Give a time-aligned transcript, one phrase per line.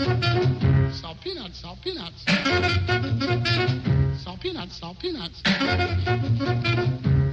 [0.00, 2.24] Salt peanuts, salt peanuts.
[4.24, 5.42] Salt peanuts, salt peanuts.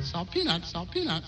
[0.04, 1.27] Salt peanuts, salt peanuts.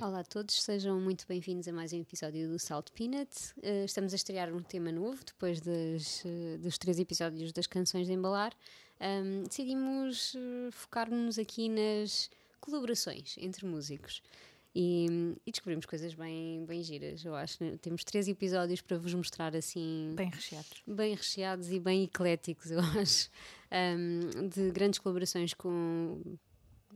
[0.00, 3.30] Olá a todos, sejam muito bem-vindos a mais um episódio do Salt Peanut.
[3.58, 8.14] Uh, estamos a estrear um tema novo depois uh, dos três episódios das canções de
[8.14, 8.52] embalar.
[9.00, 12.28] Um, decidimos uh, focar-nos aqui nas
[12.60, 14.20] colaborações entre músicos.
[14.78, 15.06] E,
[15.46, 17.64] e, descobrimos coisas bem, bem giras, eu acho.
[17.64, 17.78] Né?
[17.80, 20.12] Temos três episódios para vos mostrar assim.
[20.14, 20.82] Bem recheados.
[20.86, 23.30] Bem recheados e bem ecléticos, eu acho.
[23.72, 26.20] Um, de grandes colaborações com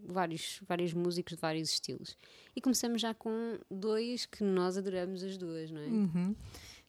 [0.04, 2.18] vários, vários músicos de vários estilos.
[2.54, 5.86] E começamos já com dois que nós adoramos as duas, não é?
[5.86, 6.36] Uhum.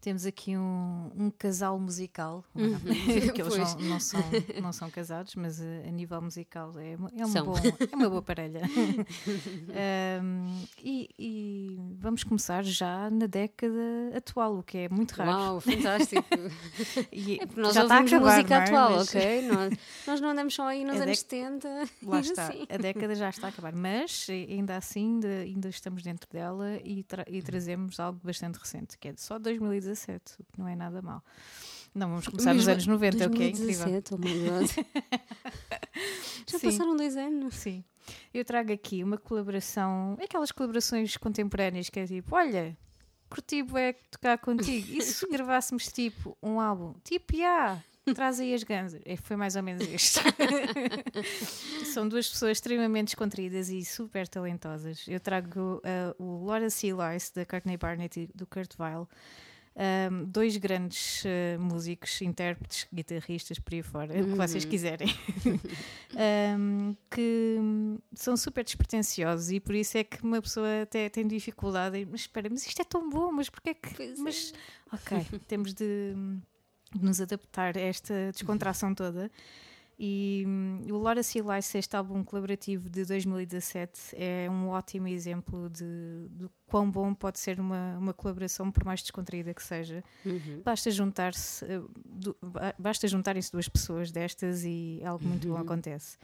[0.02, 2.76] Temos aqui um, um casal musical, uhum.
[3.34, 4.24] que eles não, não, são,
[4.62, 7.56] não são casados, mas a, eh, a nível musical é, é, uma, bom,
[7.92, 8.62] é uma boa parelha.
[10.24, 13.78] um, e, e, vamos começar já na década
[14.16, 15.30] atual, o que é muito raro.
[15.30, 16.26] Uau, fantástico!
[17.12, 18.58] e, é nós já ouvimos acabar, música é?
[18.58, 19.08] atual, mas...
[19.10, 19.42] ok?
[19.48, 19.74] Nós,
[20.08, 21.90] nós, não andamos só aí nos a anos 70.
[22.04, 22.66] Lá está, assim.
[22.68, 27.04] a década já está a acabar, mas ainda assim ainda, ainda estamos dentro dela e,
[27.04, 30.76] tra e trazemos algo bastante recente, que é só 2017 2017, o que não é
[30.76, 31.24] nada mal.
[31.94, 34.32] Não, vamos começar nos anos 90, 2017, ok?
[34.32, 34.54] Incrível.
[34.54, 34.68] Oh
[36.52, 36.72] Já Sim.
[36.72, 37.56] passaram dois anos.
[37.56, 37.84] Sim.
[38.34, 42.78] Eu trago aqui uma colaboração, aquelas colaborações contemporâneas que é tipo, olha,
[43.30, 44.88] curti é tocar contigo.
[44.92, 47.84] E se gravássemos tipo um álbum, tipo, yeah,
[48.16, 49.02] traz aí as ganzas.
[49.06, 50.22] É, foi mais ou menos isto.
[51.94, 55.06] São duas pessoas extremamente descontraídas e super talentosas.
[55.08, 56.88] Eu trago uh, o Laura C.
[56.92, 59.08] Lice, da Courtney Barnett e do Kurt Weill
[59.76, 64.22] um, dois grandes uh, músicos, intérpretes, guitarristas, por aí fora, uhum.
[64.22, 64.70] o que vocês uhum.
[64.70, 65.08] quiserem,
[66.60, 67.58] um, que
[68.14, 72.06] são super despretensiosos e por isso é que uma pessoa até tem dificuldade.
[72.10, 73.94] Mas espera, mas isto é tão bom, mas porquê é que.
[73.96, 74.54] Pois mas,
[74.92, 74.96] é.
[74.96, 76.14] ok, temos de,
[76.94, 79.32] de nos adaptar a esta descontração toda.
[80.04, 81.42] E um, o Laura C.
[81.42, 87.38] Lice, este álbum colaborativo de 2017, é um ótimo exemplo de, de quão bom pode
[87.38, 90.04] ser uma, uma colaboração, por mais descontraída que seja.
[90.26, 90.64] Uhum.
[90.66, 91.88] Basta juntar-se, uh,
[92.80, 95.54] basta juntarem-se duas pessoas destas e algo muito uhum.
[95.54, 96.18] bom acontece.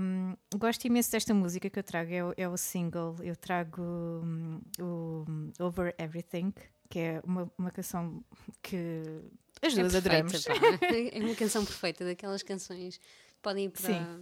[0.00, 3.14] Um, gosto imenso desta música que eu trago, é o, é o single.
[3.22, 5.24] Eu trago um, o
[5.60, 6.52] Over Everything,
[6.90, 8.20] que é uma, uma canção
[8.60, 9.22] que
[9.66, 10.46] as é duas é adoramos.
[11.12, 14.20] é uma canção perfeita, daquelas canções que podem ir para,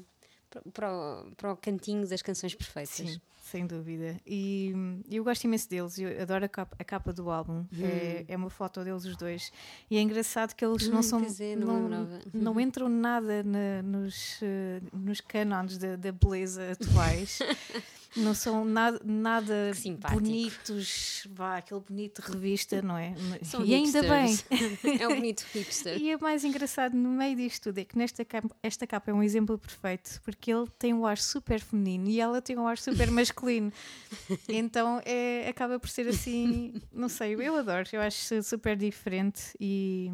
[0.50, 2.94] para, para, o, para o cantinho das canções perfeitas.
[2.94, 4.20] Sim, sem dúvida.
[4.26, 4.72] E
[5.10, 7.64] eu gosto imenso deles, eu adoro a capa, a capa do álbum.
[7.72, 7.84] Hum.
[7.84, 9.52] É, é uma foto deles os dois.
[9.90, 11.20] E é engraçado que eles hum, não são.
[11.20, 17.38] É, não, não, não, entram nada na, nos, uh, nos cânones da, da beleza atuais.
[18.16, 19.72] não são nada, nada
[20.12, 23.14] bonitos, vá, aquele bonito revista, não é?
[23.42, 24.04] São e hipsters.
[24.04, 25.00] ainda bem.
[25.00, 25.96] é um bonito hipster.
[26.00, 29.14] e é mais engraçado no meio disto tudo é que nesta capa, esta capa é
[29.14, 32.78] um exemplo perfeito, porque ele tem um ar super feminino e ela tem um ar
[32.78, 33.72] super masculino.
[34.48, 40.10] então é, acaba por ser assim, não sei, eu adoro, eu acho super diferente e,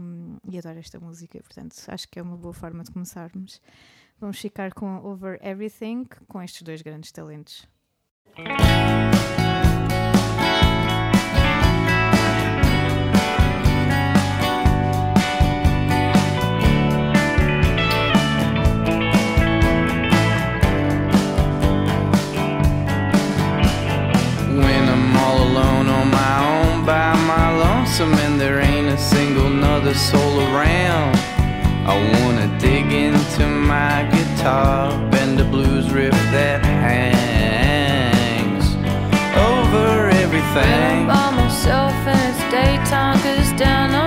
[0.50, 3.60] e adoro esta música, portanto acho que é uma boa forma de começarmos.
[4.20, 7.66] Vamos ficar com Over Everything com estes dois grandes talentos.
[28.00, 31.16] And there ain't a single nother soul around.
[31.86, 37.17] I wanna dig into my guitar, bend the blues riff that hangs
[40.58, 41.06] everything.
[41.06, 43.97] by myself and it's daytime, cause down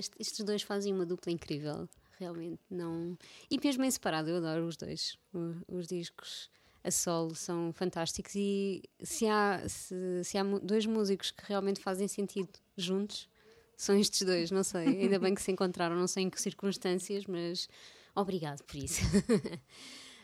[0.00, 1.88] este- estes dois fazem uma dupla incrível.
[2.18, 3.16] Realmente, não.
[3.50, 5.16] E mesmo em separado, eu adoro os dois.
[5.32, 6.50] O- Os, discos
[6.82, 8.34] a solo são fantásticos.
[8.34, 13.28] E se há, se, se há dois músicos que realmente fazem sentido juntos,
[13.76, 14.50] são estes dois.
[14.50, 17.68] Não sei, ainda bem que se encontraram, não sei em que circunstâncias, mas
[18.14, 19.00] obrigado por isso.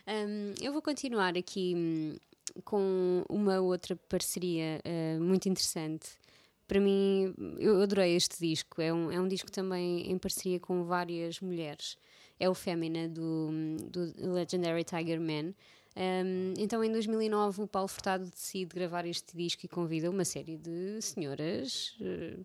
[0.09, 2.15] Hum, eu vou continuar aqui hum,
[2.63, 6.11] com uma outra parceria eh, muito interessante.
[6.67, 8.81] Para mim, eu adorei este disco.
[8.81, 11.97] É um, é um disco também em parceria com várias mulheres.
[12.39, 13.49] É o Fémina do,
[13.89, 15.53] do Legendary Tiger Man.
[15.95, 20.55] Um, então, em 2009, o Paulo Furtado decide gravar este disco e convida uma série
[20.57, 22.37] de senhoras eh,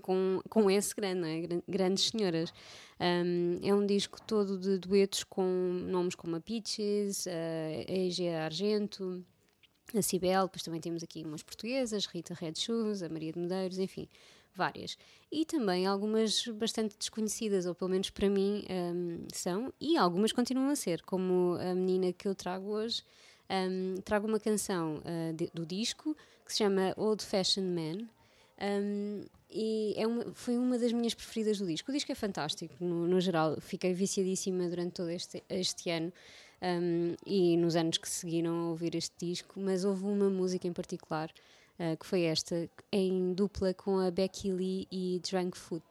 [0.00, 1.40] com, com esse grande, é?
[1.40, 2.52] Gran- Grandes senhoras.
[3.00, 5.42] Um, é um disco todo de duetos com
[5.88, 9.24] nomes como a Peaches, a Asia Argento,
[9.94, 13.78] a Cibel, depois também temos aqui umas portuguesas, Rita Red Shoes, a Maria de Medeiros,
[13.78, 14.08] enfim,
[14.54, 14.96] várias.
[15.30, 20.70] E também algumas bastante desconhecidas, ou pelo menos para mim um, são, e algumas continuam
[20.70, 23.02] a ser, como a menina que eu trago hoje.
[23.48, 28.08] Um, trago uma canção uh, de, do disco que se chama Old Fashioned Man.
[28.60, 31.90] Um, e é uma, foi uma das minhas preferidas do disco.
[31.90, 33.60] O disco é fantástico, no, no geral.
[33.60, 36.12] Fiquei viciadíssima durante todo este, este ano
[36.62, 40.72] um, e nos anos que seguiram a ouvir este disco, mas houve uma música em
[40.72, 41.30] particular
[41.78, 45.84] uh, que foi esta, em dupla com a Becky Lee e Drunk Foot.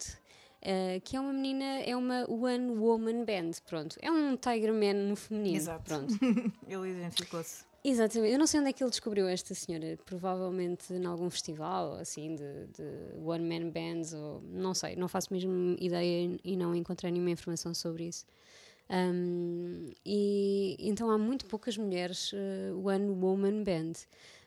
[0.62, 3.98] Uh, que é uma menina, é uma one woman band, pronto.
[4.02, 5.58] É um Tiger Man no feminino.
[5.58, 5.84] Exato.
[5.84, 6.16] Pronto.
[6.68, 7.64] Ele identificou-se.
[7.84, 8.34] Exatamente.
[8.34, 9.96] Eu não sei onde é que ele descobriu esta senhora.
[10.06, 15.32] Provavelmente em algum festival, assim, de, de one man bands, ou não sei, não faço
[15.32, 18.26] mesmo ideia e não encontrei nenhuma informação sobre isso.
[18.90, 23.94] Um, e então há muito poucas mulheres uh, one woman band.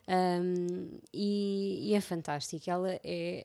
[0.09, 2.71] Um, e, e é fantástico.
[2.71, 3.45] Ela é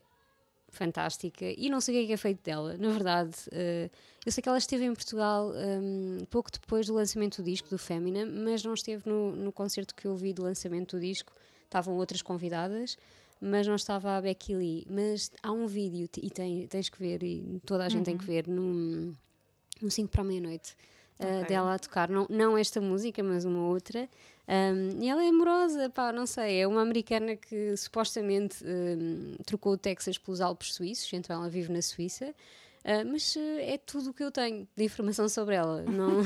[0.70, 2.76] fantástica e não sei o que é, que é feito dela.
[2.78, 3.90] Na verdade, uh,
[4.24, 7.78] eu sei que ela esteve em Portugal um, pouco depois do lançamento do disco do
[7.78, 11.32] Femina, mas não esteve no, no concerto que eu vi do lançamento do disco.
[11.64, 12.96] Estavam outras convidadas,
[13.40, 14.86] mas não estava a Becky Lee.
[14.88, 18.24] Mas há um vídeo e tem, tens que ver, e toda a gente tem que
[18.24, 19.14] ver, no,
[19.84, 20.74] no 5 para a meia-noite.
[21.16, 24.08] Uh, dela a tocar, não, não esta música, mas uma outra.
[24.46, 29.72] Um, e ela é amorosa, pá, não sei, é uma americana que supostamente um, trocou
[29.72, 32.26] o Texas pelos Alpes suíços, então ela vive na Suíça,
[32.84, 35.82] uh, mas uh, é tudo o que eu tenho de informação sobre ela.
[35.82, 36.22] Não,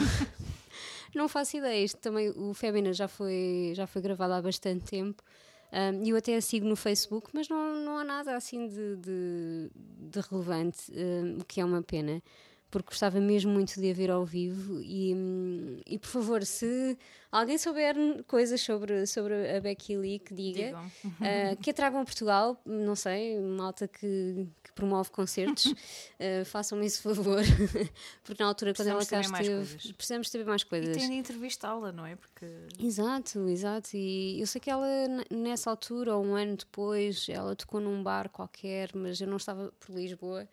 [1.14, 1.84] não faço ideia.
[1.84, 5.22] Isto também, o Femina já foi, já foi gravado há bastante tempo.
[5.70, 8.96] Um, e eu até a sigo no Facebook, mas não, não há nada assim de,
[8.96, 9.70] de,
[10.10, 12.22] de relevante, um, o que é uma pena,
[12.70, 14.80] porque gostava mesmo muito de a ver ao vivo.
[14.82, 16.98] E, hum, e por favor, se
[17.32, 17.94] alguém souber
[18.26, 22.94] coisas sobre, sobre a Becky Lee, que diga, uh, que a tragam a Portugal, não
[22.94, 27.42] sei, malta que, que promove concertos, uh, façam-me esse favor,
[28.22, 29.92] porque na altura, quando ela cá Precisamos saber mais esteve, coisas.
[29.92, 30.96] precisamos saber mais E coisas.
[30.96, 32.16] tem de entrevistá-la, não é?
[32.16, 32.46] Porque
[32.78, 33.96] Exato, exato.
[33.96, 34.86] E eu sei que ela,
[35.30, 39.72] nessa altura, ou um ano depois, ela tocou num bar qualquer, mas eu não estava
[39.80, 40.46] por Lisboa.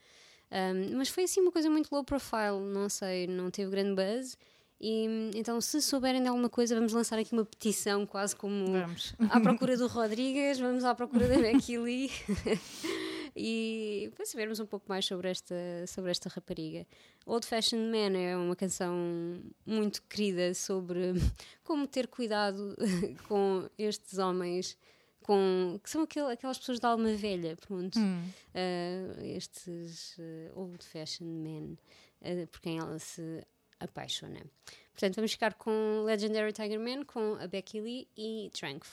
[0.52, 4.38] Um, mas foi assim uma coisa muito low profile, não sei, não teve grande buzz.
[4.80, 9.16] E então, se souberem de alguma coisa, vamos lançar aqui uma petição, quase como vamos.
[9.30, 12.12] à procura do Rodrigues, vamos à procura da Becky Lee
[13.36, 15.56] e para sabermos um pouco mais sobre esta,
[15.88, 16.86] sobre esta rapariga.
[17.26, 21.14] Old Fashioned Man é uma canção muito querida sobre
[21.64, 22.76] como ter cuidado
[23.28, 24.78] com estes homens
[25.26, 27.98] com, que são aquel- aquelas pessoas de alma velha, pronto.
[28.00, 31.78] Uh, estes uh, Old Fashioned Men,
[32.22, 33.44] uh, por quem ela se
[33.80, 34.40] apaixona.
[34.94, 38.86] Portanto, vamos ficar com Legendary Tiger Man, com a Becky Lee e Drunk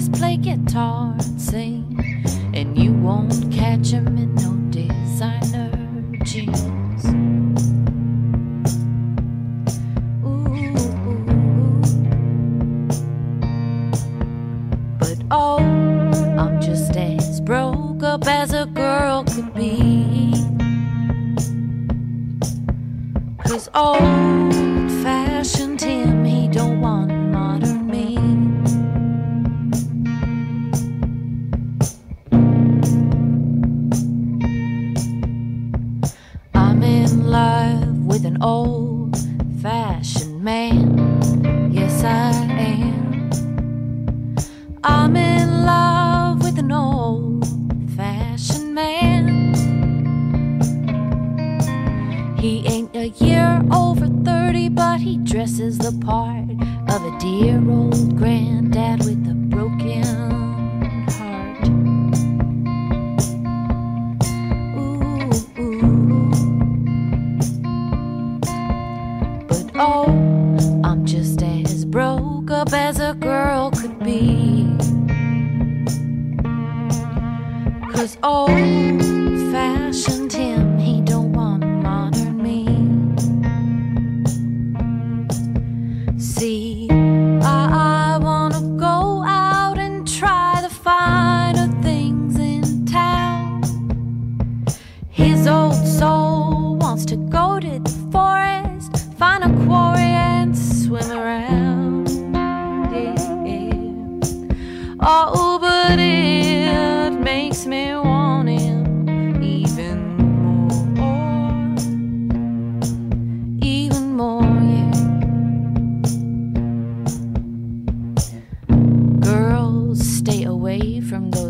[0.00, 1.84] is play guitar and sing,
[2.54, 5.70] and you won't catch him in no designer
[6.24, 6.79] jeans.
[56.00, 56.50] Part
[56.88, 60.02] of a dear old granddad with a broken
[61.10, 61.68] heart.
[64.76, 65.30] Ooh,
[65.60, 66.30] ooh.
[69.48, 70.06] But oh,
[70.84, 74.66] I'm just as broke up as a girl could be.
[77.92, 78.99] Cause old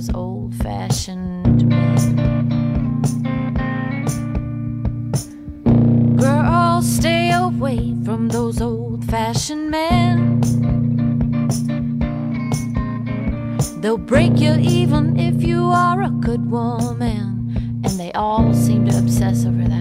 [0.01, 2.57] those old fashioned men.
[6.17, 10.41] Girl, stay away from those old fashioned men.
[13.83, 17.83] They'll break you even if you are a good woman.
[17.85, 19.80] And they all seem to obsess over that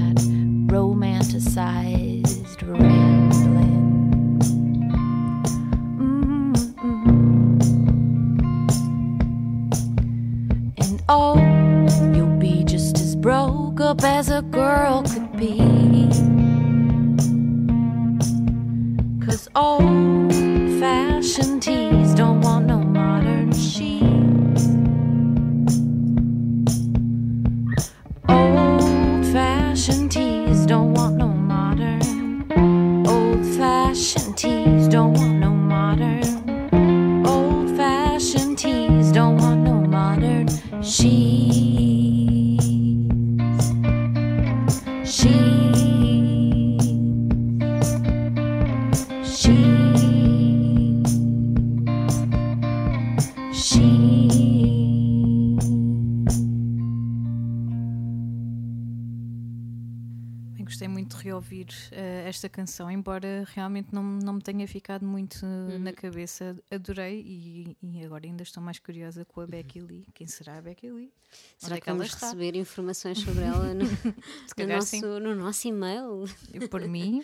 [61.50, 65.80] reouvir eh, esta canção, embora realmente não, não me tenha ficado muito eh, Uhum.
[65.80, 66.56] na cabeça.
[66.70, 70.06] Adorei e, e agora ainda estou mais curiosa com a Becky Lee.
[70.14, 71.12] Quem será a Becky Lee?
[71.58, 72.28] Será Onde é que vamos está?
[72.28, 76.26] receber informações sobre ela no, no nosso, no nosso e-mail?
[76.70, 77.24] Por mim,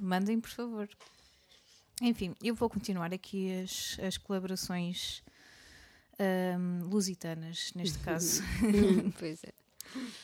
[0.00, 0.88] mandem, por favor.
[2.00, 5.22] Enfim, eu vou continuar aqui as, as colaborações
[6.18, 8.42] ahm, lusitanas, neste caso.
[9.18, 9.52] pois é.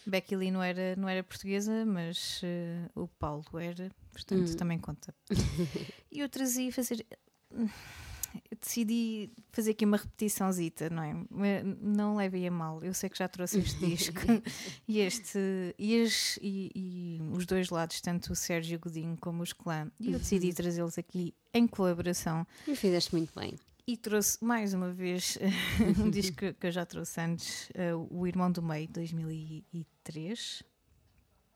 [0.06, 4.56] Becky Lee não era, não era portuguesa, mas eh, o Paulo era, portanto Hum.
[4.56, 5.14] também conta.
[6.12, 7.04] E eu trazia fazer.
[7.50, 11.62] eu decidi fazer aqui uma repetiçãozita, não é?
[11.80, 14.20] Não levem a mal, eu sei que já trouxe este disco
[14.88, 15.38] e este
[15.78, 20.12] e, as- e- e os dois lados, tanto o Sérgio Godinho como os Clã, e
[20.12, 23.54] eu decidi trazê-los aqui em colaboração E fizeste muito bem.
[23.86, 25.36] E trouxe mais uma vez
[25.98, 30.62] um disco que- eu já trouxe antes, eh, O Irmão do Meio, 2003.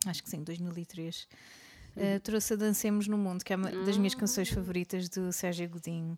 [0.07, 1.27] Acho que sim, 2003.
[1.97, 5.69] Eh, trouxe a Dancemos no Mundo, que é uma das minhas canções favoritas do Sérgio
[5.69, 6.17] Godinho.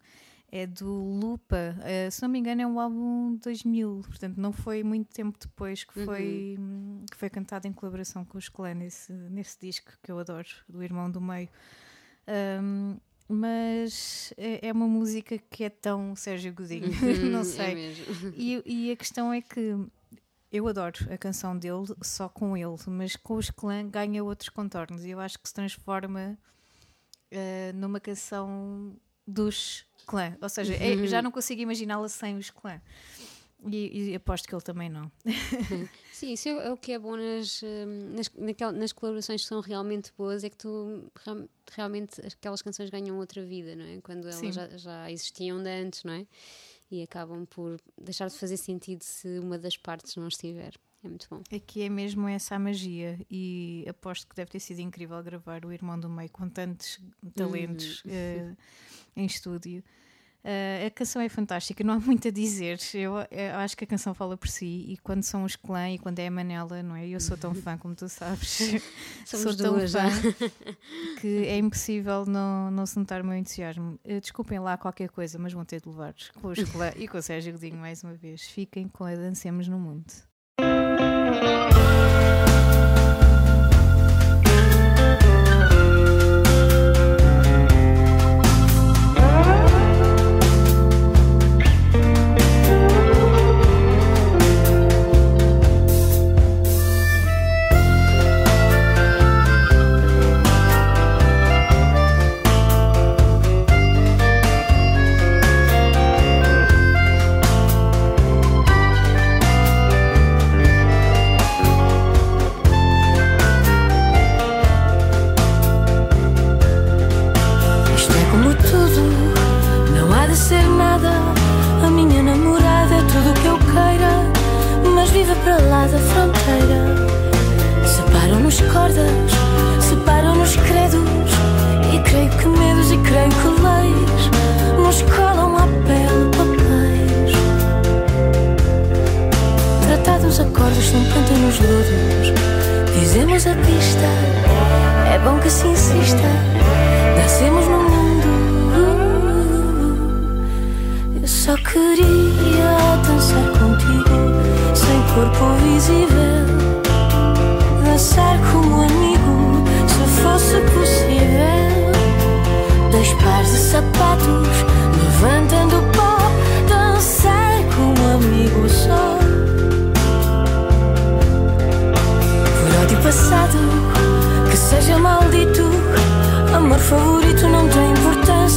[0.52, 4.52] É do Lupa, eh, se não me engano, é um álbum de 2000, portanto, não
[4.52, 8.74] foi muito tempo depois que foi, hum, que foi cantado em colaboração com os Clã
[8.74, 11.48] nesse, nesse disco que eu adoro, do Irmão do Meio.
[12.62, 12.98] Um,
[13.30, 16.88] mas é é uma música que é tão Sérgio Godinho,
[17.30, 17.74] não É sei.
[17.74, 18.04] mesmo.
[18.36, 19.76] E, e a questão é que
[20.52, 25.04] eu adoro a canção dele só com ele, mas com os clã ganha outros contornos
[25.04, 26.36] e eu acho que se transforma
[27.30, 30.36] eh, numa canção dos clã.
[30.42, 32.80] Ou seja, é- já não consigo imaginá-la sem os clã.
[33.66, 35.10] E, e aposto que ele também não.
[36.12, 39.48] Sim, isso é, é o que é bom nas, hum, nas, naquel- nas colaborações que
[39.48, 44.00] são realmente boas, é que tu real- realmente aquelas canções ganham outra vida, não é?
[44.00, 46.26] Quando elas já, já existiam de antes, não é?
[46.90, 50.72] E acabam por deixar de fazer sentido se uma das partes não estiver.
[51.02, 51.42] É muito bom.
[51.54, 55.72] Aqui é mesmo essa a magia e aposto que deve ter sido incrível gravar o
[55.72, 57.00] Irmão do Meio com tantos
[57.34, 58.54] talentos eh,
[59.16, 59.82] em estúdio.
[60.42, 62.78] Eh, a canção é fantástica, não há muito a dizer.
[62.94, 65.98] Eu, eu acho que a canção fala por si e quando são os clã e
[65.98, 67.06] quando é a Manela, não é?
[67.06, 68.58] Eu sou tão fã como tu sabes.
[69.26, 70.10] Sou tão duas fã já.
[71.20, 73.98] que é impossível não, não se notar o meu entusiasmo.
[74.04, 77.18] Eh, desculpem lá qualquer coisa, mas vão ter de levar com os clã e com
[77.18, 78.42] o Sérgio Godinho mais uma vez.
[78.42, 80.04] Fiquem com a Dancemos no Mundo.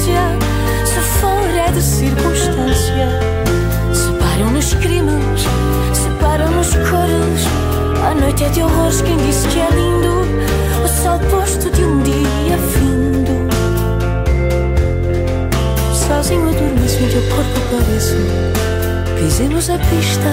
[0.04, 3.08] Se for é de circunstância.
[3.94, 5.46] Separam-nos crimes,
[5.94, 7.48] separam-nos cores.
[8.06, 10.28] A noite é de horrores, quem disse que é lindo?
[10.84, 13.48] O sol posto de um dia findo.
[15.94, 18.18] Sozinho adormeço em teu corpo pareço.
[19.18, 20.30] Pisemos a pista,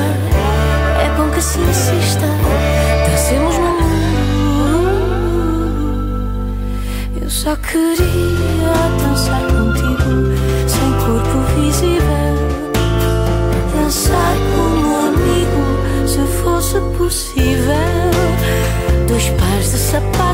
[1.00, 2.26] é bom que se insista.
[3.09, 3.90] Dancemos no mundo.
[7.22, 9.60] Eu só queria dançar
[11.70, 12.35] corpo visível.
[13.74, 15.62] Dançar como amigo,
[16.06, 18.11] se fosse possível.
[19.09, 20.30] Dois pares de sapatos,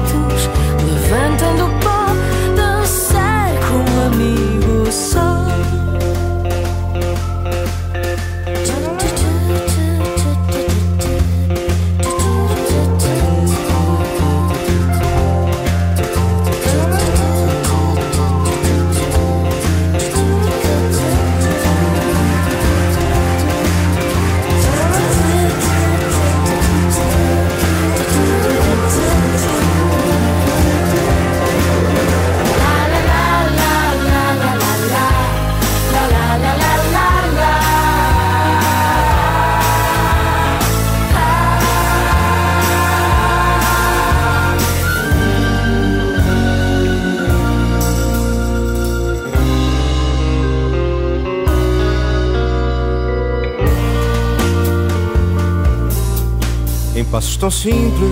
[57.10, 58.10] passos tão simples,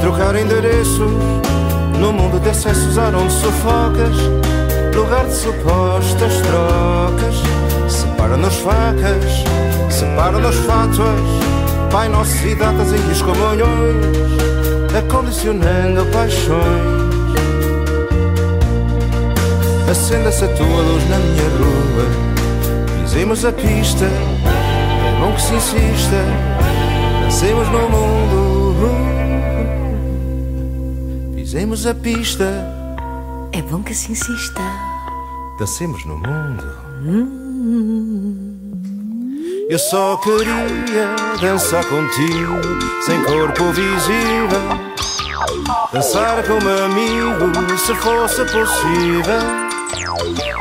[0.00, 1.10] trocar endereços
[1.98, 4.16] no mundo de excessos onde sufocas,
[4.94, 7.34] lugar de supostas trocas.
[7.88, 9.44] Separam-nos facas,
[9.90, 11.20] separam-nos fátuas,
[11.90, 14.06] Pai Nosso e datas e os comunhões,
[14.96, 17.00] acondicionando paixões.
[19.90, 26.49] Acenda-se a tua luz na minha rua, pisemos a pista, é bom que se insista.
[27.30, 28.90] Dancemos no mundo.
[31.36, 32.44] Pisemos a pista.
[33.52, 34.60] É bom que se insista.
[35.56, 36.64] Dancemos no mundo.
[39.68, 42.58] Eu só queria dançar contigo,
[43.06, 44.90] sem corpo visível.
[45.92, 49.70] Dançar como amigo, se fosse possível.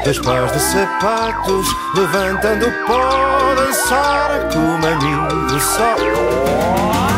[0.04, 5.96] Dois pares de sapatos, levantando o pó, dançar como amigo só.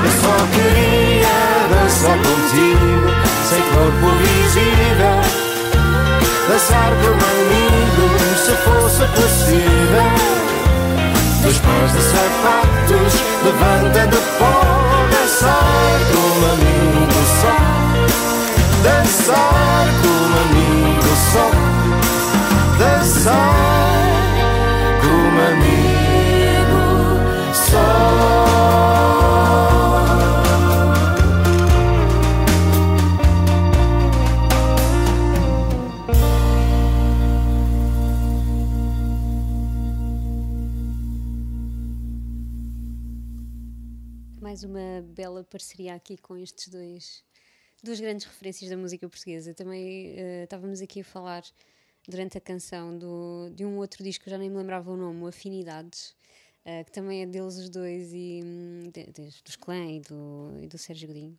[0.04, 1.28] Eu só queria
[1.70, 3.10] dançar contigo,
[3.50, 5.17] sem corpo visível.
[6.48, 8.04] Dançar como amigo,
[8.36, 10.08] se fosse possível.
[11.44, 13.13] Dois pares de sapatos,
[13.44, 13.52] o
[14.38, 14.54] pó,
[15.12, 17.56] dançar como amigo só.
[18.84, 21.72] Dançar como amigo só
[22.82, 24.01] dançar
[45.41, 47.23] bela parceria aqui com estes dois,
[47.84, 49.54] duas grandes referências da música portuguesa.
[49.54, 51.43] Também eh, estávamos aqui a falar
[52.08, 56.15] durante a canção do, de um outro disco, já nem me lembrava o nome, Afinidades,
[56.65, 60.52] eh, que também é deles os dois, e hum, de- de- dos Clã e do,
[60.62, 61.38] e do Sérgio Godinho.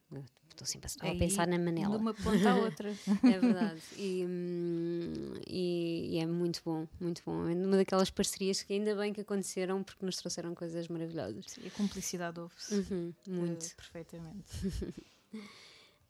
[0.50, 1.96] Estou sempre a, a pensar na De Manela.
[1.96, 2.90] uma ponta à outra.
[3.24, 3.80] É verdade.
[3.96, 7.48] E, hum, e- e é muito bom, muito bom.
[7.48, 11.56] É uma daquelas parcerias que ainda bem que aconteceram porque nos trouxeram coisas maravilhosas.
[11.62, 12.74] E a cumplicidade ouve-se.
[12.74, 13.64] Uhum, muito.
[13.66, 14.44] eh, perfeitamente.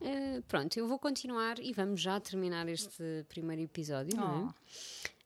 [0.01, 4.55] Uh, pronto, eu vou continuar e vamos já terminar este primeiro episódio, não é?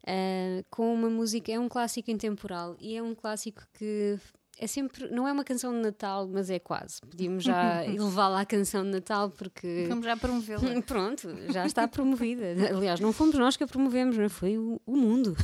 [0.07, 4.17] Uh, com uma música, é um clássico intemporal e é um clássico que
[4.59, 6.99] é sempre, não é uma canção de Natal, mas é quase.
[7.01, 9.85] Podíamos já levá-la à canção de Natal porque.
[9.87, 10.81] Vamos já promovê-la.
[10.81, 12.45] Pronto, já está promovida.
[12.75, 14.29] Aliás, não fomos nós que a promovemos, não é?
[14.29, 15.37] foi o, o mundo.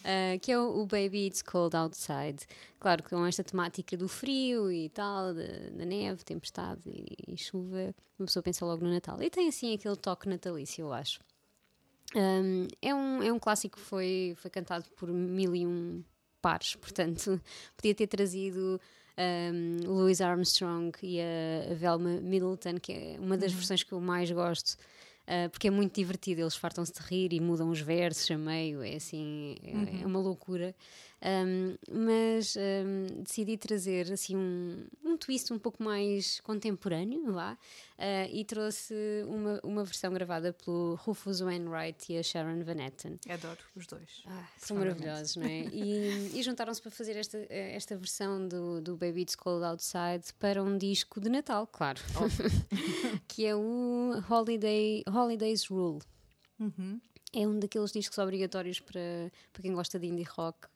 [0.00, 2.44] Uh, que é o, o Baby It's Cold Outside.
[2.80, 7.36] Claro que com esta temática do frio e tal, da, da neve, tempestade e, e
[7.36, 9.22] chuva, uma pessoa pensa logo no Natal.
[9.22, 11.20] E tem assim aquele toque natalício, eu acho.
[12.14, 16.02] Um, é, um, é um clássico que foi, foi cantado por mil e um
[16.42, 17.40] pares, portanto,
[17.76, 18.80] podia ter trazido
[19.52, 24.00] um, Louis Armstrong e a, a Velma Middleton, que é uma das versões que eu
[24.00, 24.76] mais gosto.
[25.28, 28.82] uh, porque é muito divertido, eles fartam-se de rir e mudam os versos a meio,
[28.82, 30.74] é assim, é, é uma loucura.
[31.22, 37.56] Um, mas um, decidi trazer assim um, um twist um pouco mais contemporâneo, vá, uh,
[38.32, 38.94] e trouxe
[39.26, 43.18] uma, uma versão gravada pelo Rufus Wainwright e a Sharon Van Etten.
[43.28, 44.22] Adoro os dois.
[44.26, 45.64] Ah, são maravilhosos, não é?
[45.66, 50.62] E, e juntaram-se para fazer esta, esta versão do, do Baby It's Cold Outside para
[50.62, 52.00] um disco de Natal, claro,
[53.28, 56.00] que é o Holiday, Holidays Rule.
[57.32, 60.66] É um daqueles discos obrigatórios para, para quem gosta de indie rock,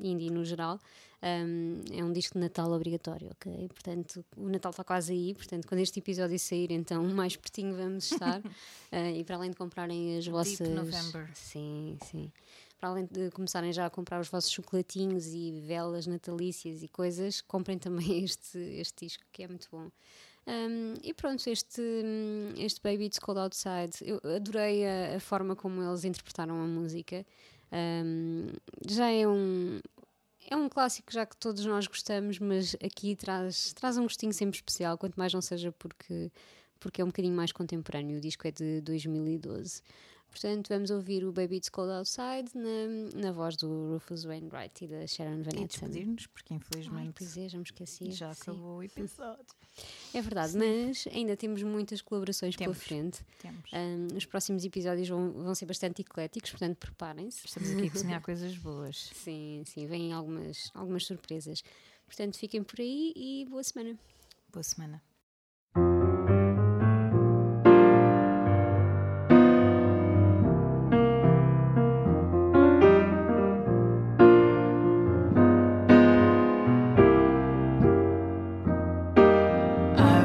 [0.00, 0.78] indie no geral.
[1.22, 3.68] Um, é um disco de Natal obrigatório, ok?
[3.68, 5.34] Portanto, o Natal está quase aí.
[5.34, 8.40] Portanto, quando este episódio sair, então mais pertinho vamos estar.
[8.92, 10.68] Ah, e para além de comprarem as vossas.
[10.68, 11.30] November.
[11.32, 12.32] Sim, sim.
[12.76, 17.40] Para além de começarem já a comprar os vossos chocolatinhos e velas natalícias e coisas,
[17.40, 19.88] comprem também este, este disco que é muito bom.
[20.46, 21.82] Um, e pronto, este,
[22.56, 27.24] este Baby It's Cold Outside, eu adorei a, a forma como eles interpretaram a música.
[27.72, 28.48] Um,
[28.88, 29.80] já é um,
[30.48, 34.56] é um clássico já que todos nós gostamos, mas aqui traz, traz um gostinho sempre
[34.56, 36.30] especial, quanto mais não seja porque,
[36.80, 38.18] porque é um bocadinho mais contemporâneo.
[38.18, 39.82] O disco é de 2012.
[40.28, 44.88] Portanto, vamos ouvir o Baby It's Cold Outside na, na voz do Rufus Wainwright e
[44.88, 45.66] da Sharon Van E Etten.
[45.66, 48.12] despedir-nos, porque Ai, infelizmente pois é, já me esqueci.
[48.12, 49.44] já acabou o episódio.
[50.12, 52.86] É verdade, mas ainda temos muitas colaborações pela Temos.
[52.86, 53.20] frente.
[53.38, 53.70] Temos.
[53.72, 57.46] Um, os próximos episódios vão, vão ser bastante ecléticos, portanto, preparem-se.
[57.46, 59.10] Estamos aqui a cozinhar coisas boas.
[59.14, 61.62] Sim, sim, vêm algumas, algumas surpresas.
[62.06, 63.96] Portanto, fiquem por aí e boa semana.
[64.52, 65.00] Boa semana.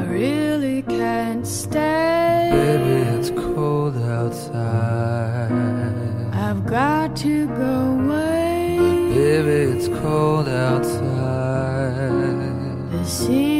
[0.08, 2.50] Really can't stay.
[2.52, 5.50] Baby, it's cold outside.
[6.32, 8.78] I've got to go away.
[9.14, 12.12] Baby, it's cold outside.
[12.90, 13.55] This evening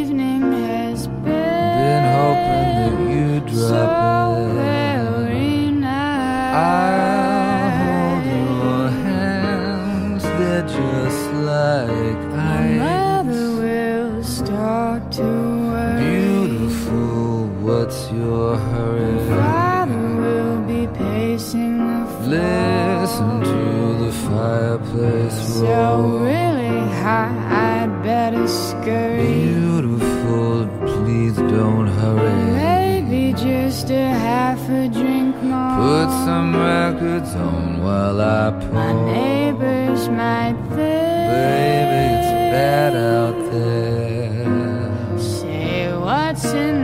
[17.87, 19.29] what's your hurry?
[19.29, 23.01] Father will be pacing the floor.
[23.01, 25.67] Listen to the fireplace roar.
[25.67, 29.27] So really high, I'd better scurry.
[29.27, 32.53] Beautiful, please don't hurry.
[32.53, 35.77] Maybe just a half a drink more.
[35.87, 38.73] Put some records on while I pour.
[38.73, 41.76] My neighbors might think.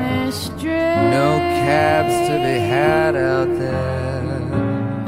[0.03, 1.11] What's in this drink?
[1.11, 4.23] No cabs to be had out there.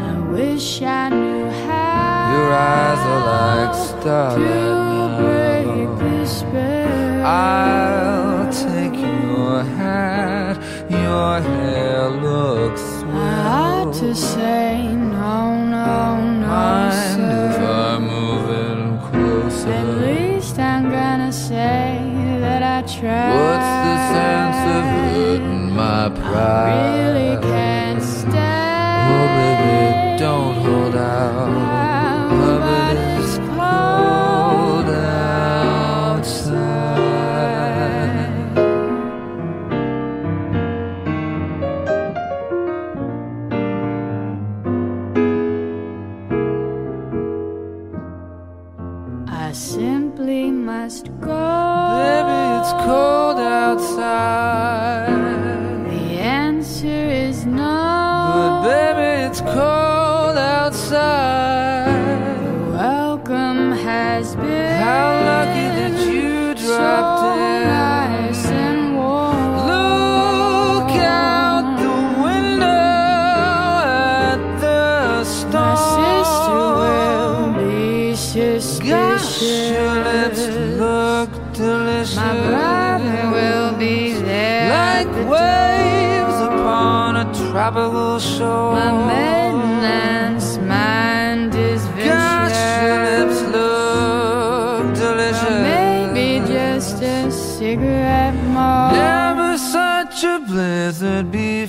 [0.00, 2.32] I wish I knew how.
[2.34, 7.26] Your eyes are like to starlight break the spell.
[7.26, 10.56] I'll take your hat.
[10.90, 17.64] Your hair looks I ought to say no, no, no, Mind if sir.
[17.64, 19.70] I move in closer?
[19.70, 21.98] At least I'm gonna say
[22.40, 23.34] that I tried.
[23.34, 26.72] What's sense of hurting my pride?
[26.72, 28.94] I really can't stay.
[29.12, 31.73] Oh, baby, don't hold out.
[62.72, 67.62] Welcome has been How lucky that you dropped so in.
[67.66, 69.56] nice and warm.
[69.72, 72.92] Look out the window
[74.22, 75.64] at the storm.
[75.64, 78.78] My sister will be suspicious.
[78.78, 80.44] Gosh, your lips
[80.78, 82.16] look delicious.
[82.16, 84.68] My brother will be there.
[84.70, 88.74] like the waves upon a tropical shore.
[88.74, 88.92] My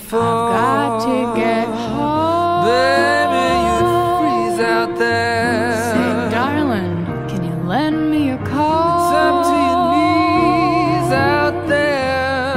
[0.05, 0.19] for.
[0.19, 2.65] I've got to get home.
[2.69, 3.77] Baby, you
[4.19, 5.73] freeze out there.
[5.93, 6.95] Say, darling,
[7.29, 8.85] can you lend me your car?
[9.01, 12.55] It's up to your knees out there.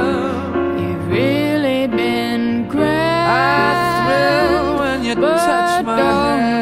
[0.81, 2.85] You've really been great.
[2.85, 6.58] I thrill when you touch my hand.